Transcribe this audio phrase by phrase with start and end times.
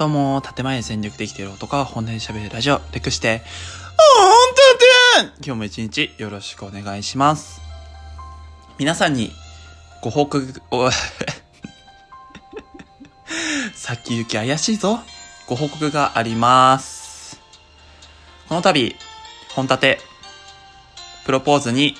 [0.00, 3.42] どうも、建前に全力で生きている男は本音で喋るラジオ、略して、
[3.98, 4.32] 本
[5.20, 7.60] 当で今日も一日よろしくお願いします。
[8.78, 9.30] 皆さんに
[10.00, 10.90] ご報告、お、
[13.76, 15.00] 先行き怪しいぞ。
[15.46, 17.38] ご報告があります。
[18.48, 18.96] この度、
[19.54, 20.00] 本立て、
[21.26, 21.94] プロポーズに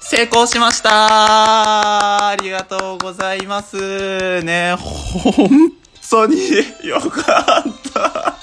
[0.00, 5.81] 成功しましたありがとうございますね、本
[6.12, 6.36] 当に
[6.84, 8.36] よかった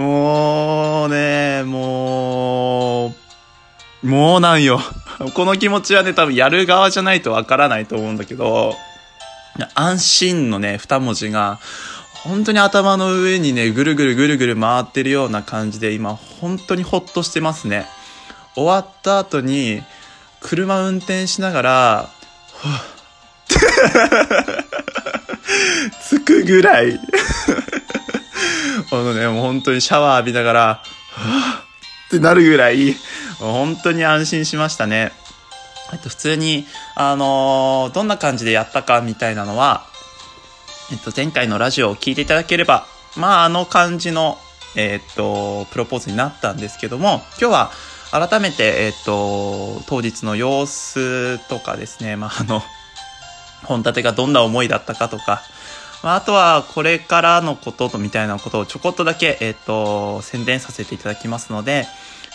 [0.00, 3.14] もうね、も
[4.02, 4.80] う、もうなんよ。
[5.34, 8.74] この気持ちはね、多分やる側じゃないとわからないと思うんだけど、
[9.74, 11.58] 安心のね、二文字が、
[12.24, 17.86] 本当に頭の上にね、ぐるぐるぐるぐる回ってるような感じで、今、本当にほっとしてますね。
[18.54, 19.82] 終わった後に、
[20.40, 22.08] 車運転しながら、
[26.02, 26.98] つくぐらい
[28.92, 30.82] あのね、もう本当にシャワー浴びながら、
[32.06, 32.96] ってなるぐらい、
[33.38, 35.12] 本当に安心しましたね。
[35.92, 39.86] えっと、普通に、あのー、どんな感じでやったかみたいなのは、
[40.92, 44.38] えっと、前回のラジオを聞いていただければ、まあ、あの感じの、
[44.76, 47.70] えっと、プロポーズになったんですけども、今日は、
[48.12, 52.62] 改めて、えっと、当日の様子とかですね、まあ、あの、
[53.64, 55.42] 本立てがどんな思いだったかとか、
[56.02, 61.86] まあ、あとはこれからのこととみたいなことをちょこっとだけ、えっと、宣伝させていただきますので、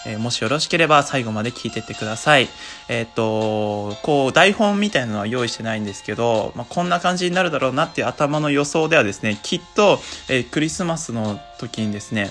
[0.05, 2.47] えー、もしよろしければ最後まで聞いてってください。
[2.87, 12.29] えっ、と、こう、台本みたいなのは用意してないんですけど、まあ、こんな感じになるだろうなっていう頭の予想ではですね、きっと、え、クリスマスの時にですね、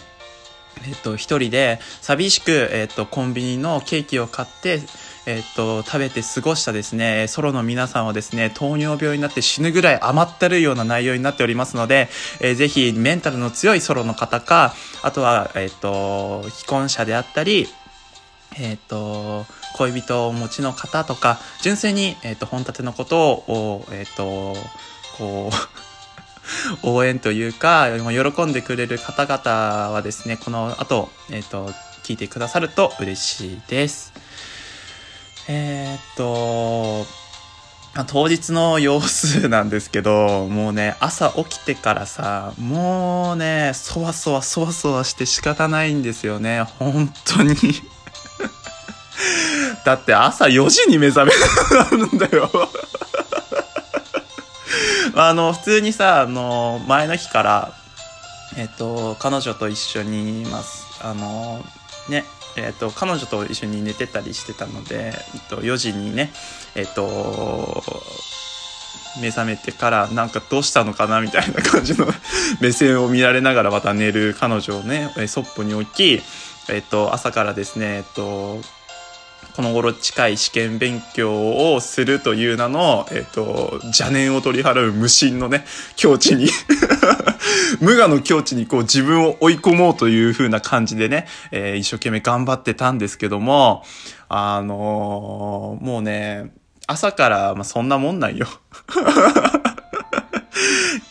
[0.87, 4.81] えっと、一人で寂しく、えっと、コンビニのケーキを買って、
[5.27, 12.09] えっと、食べて過ごしたですね、ソロの皆さんはですね、糖尿病になって死ぬぐらい余ったるような内容になっておりますので、
[12.41, 17.69] えー、ぜひメンタルの強いソロの方か、あとは、えっと、既婚者であったり、
[18.59, 19.47] えっと、
[19.77, 24.55] 恋人をお持ちの方とか、純粋に、えっと、本立てのことを、えっと、
[25.17, 25.94] こう、
[26.83, 31.73] 応援というか、喜んでくれる方々はですね、この後、えっ、ー、と、
[32.03, 34.13] 聞いてくださると嬉しいです。
[35.49, 37.07] えっ、と、
[38.09, 46.63] 当日の様子なんですけど、もうね、朝起きてからさ、もうね、そわそわそわそわして仕方ないんですよね。
[46.79, 47.55] 本当に
[49.85, 52.51] だって朝4時に目覚めるんだよ
[55.17, 57.73] あの、普通にさ、あの、前の日から、
[58.57, 60.85] えっと、彼女と一緒にいます。
[61.01, 61.65] あの、
[62.09, 62.25] ね、
[62.57, 66.33] えっと、彼女と一緒に寝てたりしてたので、えっと、4時にね、
[66.75, 67.83] えっと、
[69.21, 72.07] 目覚めてからなんかどうしたのかなみたいな感じの
[72.61, 76.23] 目線を見られながらまた寝る彼女をね、そっぽに置き、
[76.69, 78.61] えっと、朝からですね、えっと、
[79.55, 86.49] この頃近い試験勉強をするという名の、えっ、と、邪念を取り払う無心のね、境地に
[87.81, 93.85] 無我の境地にこう自分を追い込もうという風な感じでね、えー、一生懸命頑張ってたんですけども、
[94.29, 96.53] あのー、もうね、
[96.89, 98.49] 朝から、まあ、そんなもんなんよ。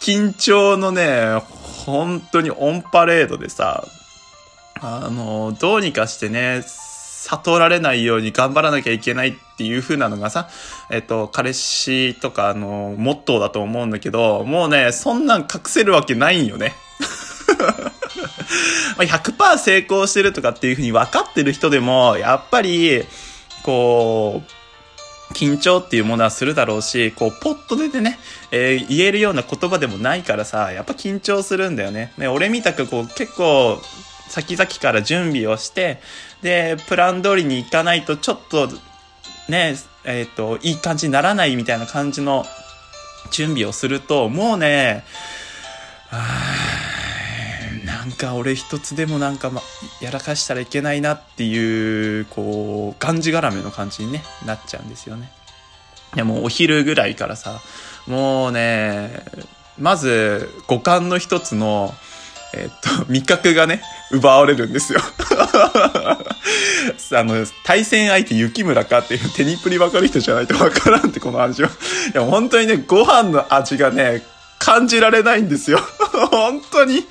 [0.02, 1.42] 緊張のね、
[1.86, 3.86] 本当にオンパレードでさ、
[4.82, 6.62] あのー、どうにかしてね、
[7.24, 10.50] 悟られないように頑張らなきゃいけないっていう風なのがさ、
[10.90, 16.74] えっと、彼氏とかのモットーだと思うんだけど、もうね、そんなん隠せるわけないんよね。
[18.98, 23.04] 100%成功してるとかっていう風に分かってる人でも、やっぱり、
[23.64, 24.42] こ
[25.30, 28.20] う、緊張っていうものはするだろうし、こう、ポッと出てね、
[28.52, 32.14] えー、言えるような言葉でもないからさ、やっぱ緊張するんだよね。
[32.18, 33.82] ね、俺みたくこう、結構、
[34.34, 36.00] 先々から準備をして、
[36.42, 38.68] で、プラン通りに行かないとちょっと、
[39.48, 42.44] ね、えっ、ー、と、いい感じにならないみたいな感じの
[43.30, 45.04] 準備をすると、もうね、
[46.10, 46.18] あ
[47.86, 49.62] なんか俺一つでもなんか、ま、
[50.02, 55.32] やらかしたらいけないなっていう、こう、がんじがらめの感じに、ね、なっちゃうんですよね。
[56.16, 57.62] いやもうお昼ぐらいからさ、
[58.08, 59.24] もうね、
[59.78, 61.94] まず五感の一つの、
[62.54, 65.02] えっと、 味覚がね、奪われるんですよ
[67.16, 71.70] あの、対戦相手雪村かっていう手にプリ分かる人じゃないと分からんってこの味は。
[71.70, 71.72] い
[72.18, 74.24] や、本当にね、ご飯の味がね、
[74.60, 75.80] 感じられないんですよ。
[76.32, 77.06] 本当に。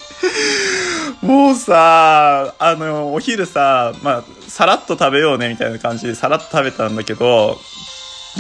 [1.21, 7.61] もうさ、あの、お昼さ、まあ、さらっと食べようねみたいな感じでさらっと食べたんだけど、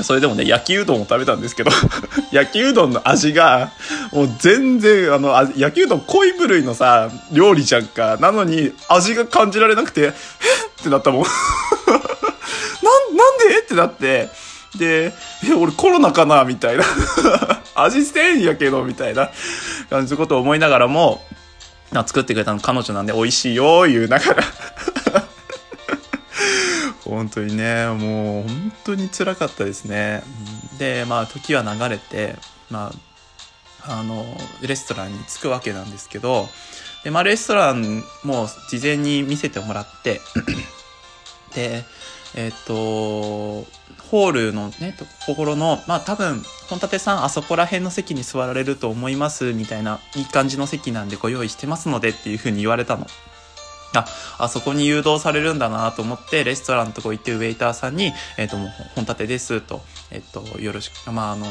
[0.03, 1.71] それでもね、焼きうどんを食べたんですけど
[2.33, 3.73] 焼きうどんの味が、
[4.11, 8.17] もう全然、あの、焼きうどん濃い部類のさ、料理じゃんか。
[8.19, 10.13] なのに、味が感じられなくて、えっ？
[10.83, 11.23] てなったもん。
[11.27, 13.59] なん、なんで？
[13.61, 14.31] ってなって、
[14.77, 15.13] で、
[15.47, 16.45] え、俺コロナかな？
[16.45, 16.85] みたいな。
[17.75, 19.29] 味せんやけど、みたいな。
[19.91, 21.23] 感じのことを思いながらも、
[22.07, 24.43] 作ってくれたの彼女なんで美味しいよ、言うながら。
[27.23, 30.25] 本当にね、もう本当に辛かったですね。
[30.79, 32.35] で、まあ時は流れて、
[32.69, 32.93] ま
[33.87, 34.25] あ、あの、
[34.61, 36.49] レストランに着くわけなんですけど、
[37.05, 40.21] で、まあレストランも事前に見せてもらって
[41.55, 41.85] で、
[42.35, 44.97] えっ、と、ホールのね、
[45.27, 53.07] ところの、まあ多分、本立さんあそこら辺の席に座られると思います、みたいな、いい感じの席なんでご用意してますのでっていう風に言われたの。
[53.95, 54.07] あ、
[54.39, 58.57] あそこに誘導されるんだなと思って、レストランのとこ行ってウェイターさんに、えっ、ー、と、
[58.95, 61.47] 本立てですと、えっ、ー、と、よろしく、まあ、あの、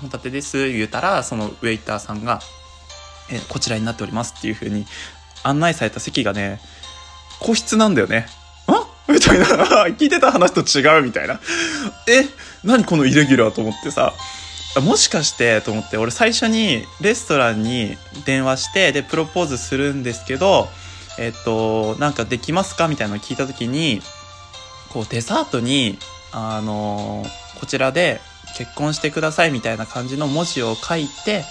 [0.00, 2.40] 本立てです言うたら、そのウェイターさんが、
[3.30, 4.86] えー、こちらになっておりますっていう風に
[5.42, 6.60] 案内された席がね、
[7.40, 8.26] 個室なんだよね。
[8.66, 8.86] あ？
[9.08, 9.46] みたいな。
[9.96, 11.40] 聞いてた話と違うみたいな。
[12.08, 12.24] え？
[12.64, 14.12] 何このイレギュラーと思ってさ。
[14.80, 20.68] もしかしてと思って、俺最初にレストランに電話して、で、プロポーズするんですけど、
[21.18, 22.88] えっと、なんかできますか？
[22.88, 24.02] みたいなのを聞いた時に、
[24.90, 25.98] こうデザートに、
[26.32, 27.24] あの、
[27.58, 28.20] こちらで
[28.56, 31.44] 結婚してくださいみたいな感じの文字を書いて、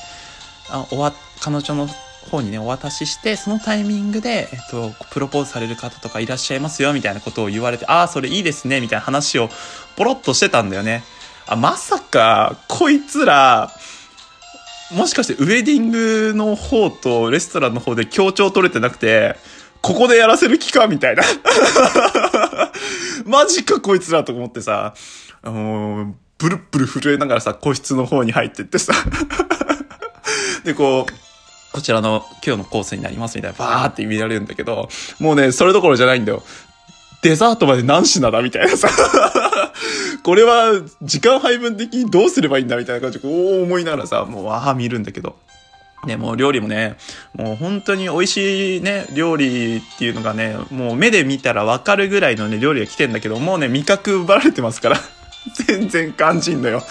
[0.70, 1.88] あおわ彼女の
[2.30, 9.50] 方にね、お渡しして、そのタイミングで、えっと、プロポーズされる方とかいらっしゃいますよ、みたいなことを言われて、ああ、それいいですね、みたいな話を
[9.96, 11.04] ポロッとしてたんだよね。
[11.48, 13.72] あ、まさか、こいつら、
[14.94, 19.36] もしかしてウェディングの方とレストランの方で協調取れてなくて、
[19.82, 21.24] ここでやらせる気かみたいな。
[23.26, 24.94] マジかこいつらと思ってさ、
[25.44, 28.94] あのー、ブルッブル震えながらさ、個室の方に入ってってさ。
[30.64, 31.14] で、こう、
[31.72, 34.90] こちらの今日のコースになりますみたいな、バーって見られるんだけど、
[35.20, 36.44] もうね、それどころじゃないんだよ。
[37.22, 38.90] デザートまで何品だみたいなさ。
[40.24, 45.36] これは時間配分的にどうすればいいんだみたいな感じで、お思いながらさ、もう、ああ、見るんだけど。
[46.06, 46.98] ね、もう料理もね、
[47.34, 55.00] もう本当に美味しいね、料理っていうのがね、もう目で見たらわかるぐらいのね、料理が来てんだけど、もうね、味覚奪われてますから。
[55.68, 56.82] 全然感じんのよ。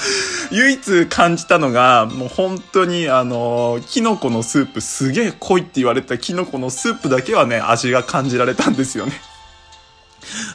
[0.53, 9.13] 唯一感じたのが、もう本当にあの、キノコのスープすげえ濃いって言われたキノコのスープだけはね、味が感じられたんですよね。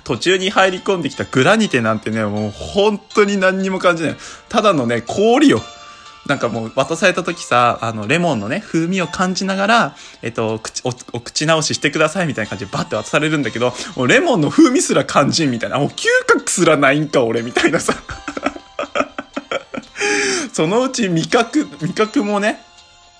[0.10, 4.16] 途中に入り込んできたグラニテなんてね、もう本当に何にも感じない。
[4.50, 5.62] ただのね、氷よ。
[6.26, 17.94] なんかもう渡された時さ、あの、レモンのね、風味を感じながら、えっと、口お、お口直ししてくださいみたいな感じでバッて渡されるんだけど、もうレモンの風味すら感じんみたいな、もう嗅覚すらないんか、俺、みたいなさ。
[20.52, 22.64] そのうち味覚、味覚もね、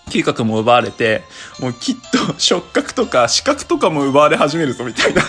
[0.08, 1.22] 嗅覚も奪われて、
[1.60, 5.22] もうきっと触覚とか視覚とかも奪われ始めるぞ、みたいな。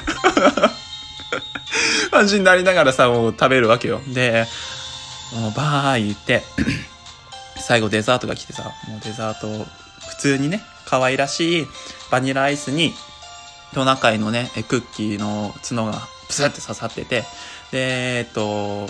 [2.11, 4.01] 感じになりながらさ、もう食べるわけよ。
[4.09, 4.47] で、
[5.33, 6.43] もうバー言って、
[7.61, 9.67] 最後デザートが来てさ、もうデザート、
[10.09, 11.67] 普通にね、可愛らしい
[12.11, 12.95] バニラアイスに、
[13.75, 17.25] トナカイのね、クッキーの角がプスって刺さってて、
[17.71, 18.89] で、えっと、い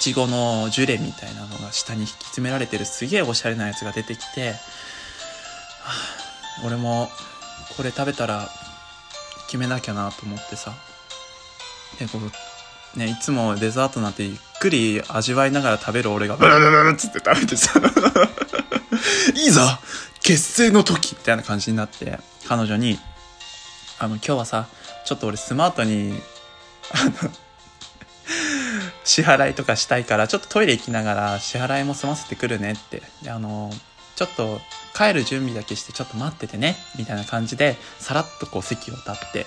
[0.00, 4.54] ちごのジュレみたいなのが下に引き詰められてるすげえおしゃれなやつが出てきて、
[6.66, 7.10] 俺も
[7.76, 8.48] これ食べたら
[9.46, 10.74] 決めなきゃなと思ってさ、
[11.98, 17.80] でこうねいつもデザートなんてゆっくり味わいながら食べる俺がブルブルブルっつって食べてさ
[19.34, 19.60] いいぞ
[20.22, 22.98] 結成の時みたいな感じになって彼女に
[23.98, 24.68] あの今日はさ
[25.04, 26.14] ちょっと俺スマートに
[26.92, 27.30] あの
[29.04, 33.70] 支払いとかしたいからちょっとトイレ行きながら支払いも済ませてくるねってあの
[34.16, 34.60] ちょっと
[34.96, 39.46] 帰る準備だけしてちょっと待っててねみたいな感じでさらっとこう席を立って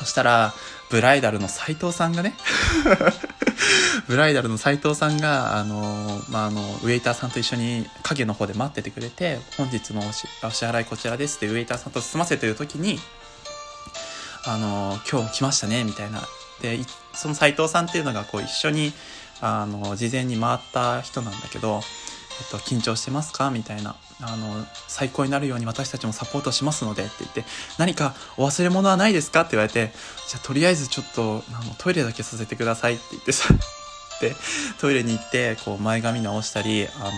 [0.00, 0.52] そしたら
[0.90, 2.34] ブライダルの斎藤さんがね
[4.08, 12.98] ブライダルの斎藤さんが、あの、まあ、あの、ウェイターさんと一緒に影の方で待っててくれて、本日のお支払いこちらですってウェイターさんと済ませてる時に、
[14.46, 16.22] あの、今日来ましたね、みたいな。
[16.60, 16.80] で、
[17.14, 18.92] その斎藤さんっていうのがこう一緒に、
[19.40, 21.82] あの、事前に回った人なんだけど、
[22.40, 23.50] えっと、緊張してますか？
[23.50, 23.94] みたいな。
[24.22, 27.44] あの、最高になるように私たちもサポートしますのでって言って、
[27.78, 29.42] 何かお忘れ物はないですか？
[29.42, 29.92] って言われて、
[30.28, 33.48] じゃあとりあえずちょっと、あの、トイレだけさせてくださいって言ってさ、
[34.20, 34.34] で、
[34.80, 37.10] トイレに行って、こう前髪直したり、あの、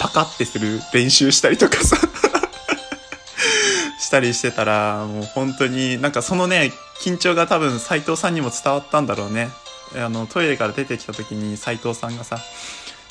[0.00, 1.96] パカってする練習したりとかさ
[3.98, 9.50] したりしてたら、もう本当に、なんかそのね、緊張が多分斎藤さんにも伝わったんだろうね。
[9.96, 12.38] あの、トイレから出てきた時に斎藤さんがさ、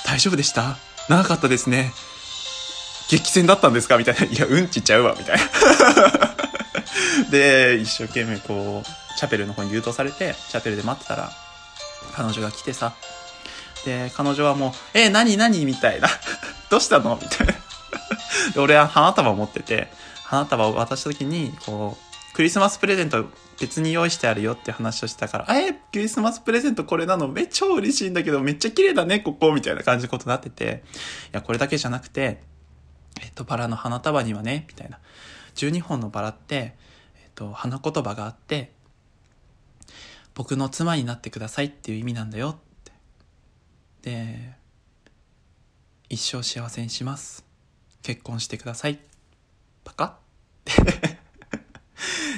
[0.06, 0.78] 大丈夫でした？
[1.10, 1.94] 長かったですね。
[3.10, 3.98] 激戦だったんですか？
[3.98, 4.26] みたいな。
[4.28, 5.44] いや、うんちちゃうわ、みたいな。
[7.32, 11.32] で、一生懸命こう、チャペルの方に誘導されて、チャペルで待ってたら、
[12.14, 12.94] 彼女が来てさ、
[13.86, 15.66] で、彼女はもう、え、何何？
[15.66, 16.10] みたいな。
[16.70, 17.18] どうしたの？
[17.22, 17.54] みたいな。
[17.54, 19.88] で、俺は花束持ってて、
[20.24, 23.26] 花束を渡した時に、こう、クリスマスプレゼント
[23.60, 27.28] 別に用意してあるよって話をしてたから、え、クリスマスプレゼントこれなの？
[27.28, 30.84] めっちゃ嬉しいんだけど、めっちゃ綺麗だね、ここみたいな感じのことになってて、
[31.28, 32.42] いや、これだけじゃなくて、
[33.22, 35.00] えっと、バラの花束にはね、みたいな。
[35.56, 36.76] 12本のバラって、
[37.24, 38.72] えっと、花言葉があって、
[40.36, 42.92] 僕の妻になってくださいっていう意味なんだよって。
[44.04, 44.54] で、
[46.10, 47.44] 一生幸せにします。
[48.04, 49.00] 結婚してください。
[49.84, 50.06] パカ？
[50.06, 50.16] っ
[50.64, 51.18] て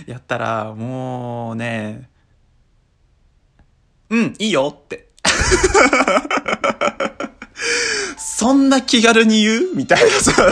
[0.07, 2.09] やったら、もうね、
[4.09, 5.09] うん、いいよって
[8.19, 9.75] そんな気軽に言う？
[9.75, 10.03] みたい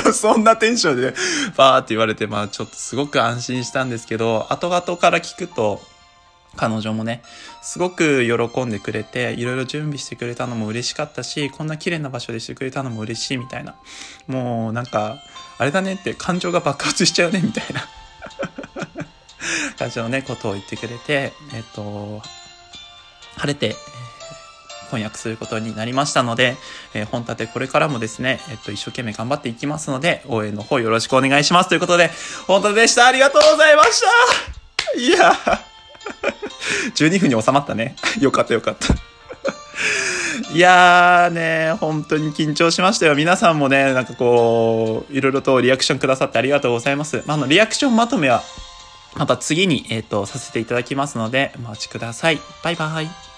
[0.06, 1.14] な、 そんなテンションで、
[1.56, 5.82] バーって言われて、まあちょっとすごく安心したんですけど、後々から聞くと、
[6.56, 7.22] 彼女もね、
[7.62, 13.76] すごく喜んでくれて、いろいろ準備してくれたのも嬉しかったし、こんな綺麗な場所でしてくれたのも嬉しいみたいな。
[14.28, 15.18] もうなんか、
[15.60, 17.88] あれだねって感情が爆発しちゃうねみたいな
[19.78, 22.22] 感じのね、ことを言ってくれて、えっと、
[23.38, 23.76] 晴れて、
[24.88, 26.58] 翻訳することになりましたので、
[26.94, 31.70] えー、本立てこれからもですね、えっと、一生懸命頑張っていきますので、応援の方よろしくお願いします。
[31.70, 32.10] ということで、
[32.48, 33.08] 本立てでした。
[33.08, 35.34] ありがとうございましたいや
[36.96, 37.96] 12分に収まったね。
[38.20, 38.96] よかったよかった。
[40.54, 43.16] いやーね、本当に緊張しましたよ。
[43.16, 47.24] 皆さんもね、なんかこう、いろいろとリアクションくださってありがとうございます。
[47.26, 48.44] まあ、あの、リアクションまとめは、
[49.16, 52.40] また次に、えっ、ー、と、させていただきますので、お待ちください。
[52.64, 53.37] バイバイ。